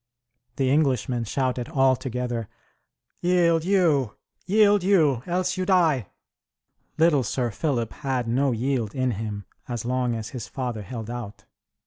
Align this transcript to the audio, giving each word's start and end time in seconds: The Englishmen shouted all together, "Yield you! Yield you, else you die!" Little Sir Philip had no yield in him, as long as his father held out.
The 0.55 0.71
Englishmen 0.71 1.25
shouted 1.25 1.69
all 1.69 1.95
together, 1.95 2.49
"Yield 3.21 3.63
you! 3.63 4.15
Yield 4.47 4.81
you, 4.81 5.21
else 5.27 5.57
you 5.57 5.65
die!" 5.67 6.07
Little 6.97 7.21
Sir 7.21 7.51
Philip 7.51 7.93
had 7.93 8.27
no 8.27 8.51
yield 8.51 8.95
in 8.95 9.11
him, 9.11 9.45
as 9.67 9.85
long 9.85 10.15
as 10.15 10.29
his 10.29 10.47
father 10.47 10.81
held 10.81 11.11
out. 11.11 11.45